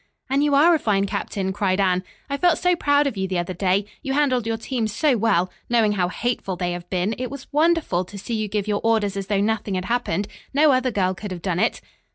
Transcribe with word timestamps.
"And 0.31 0.43
you 0.43 0.55
are 0.55 0.73
a 0.73 0.79
fine 0.79 1.05
captain," 1.05 1.53
cried 1.53 1.79
Anne. 1.79 2.03
"I 2.27 2.35
felt 2.35 2.57
so 2.57 2.75
proud 2.75 3.05
of 3.05 3.17
you 3.17 3.27
the 3.27 3.37
other 3.37 3.53
day. 3.53 3.85
You 4.01 4.13
handled 4.13 4.47
your 4.47 4.57
team 4.57 4.87
so 4.87 5.15
well. 5.15 5.51
Knowing 5.69 5.91
how 5.91 6.09
hateful 6.09 6.55
they 6.55 6.71
have 6.71 6.89
been, 6.89 7.13
it 7.19 7.29
was 7.29 7.53
wonderful 7.53 8.03
to 8.05 8.17
see 8.17 8.33
you 8.33 8.47
give 8.47 8.67
your 8.67 8.81
orders 8.83 9.15
as 9.15 9.27
though 9.27 9.39
nothing 9.41 9.75
had 9.75 9.85
happened. 9.85 10.27
No 10.55 10.71
other 10.71 10.89
girl 10.89 11.13
could 11.13 11.29
have 11.29 11.43
done 11.43 11.59
it." 11.59 11.81